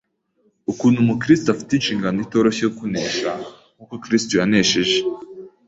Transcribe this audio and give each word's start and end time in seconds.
ukuntu 0.71 0.97
Umukristo 0.99 1.47
afite 1.49 1.71
inshingano 1.73 2.17
itoroshye 2.25 2.61
yo 2.65 2.71
kunesha 2.77 3.31
nk’uko 3.75 3.93
Kristo 4.03 4.31
yanesheje! 4.39 4.97